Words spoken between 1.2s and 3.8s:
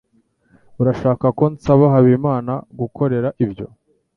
ko nsaba Habimana kugukorera ibyo?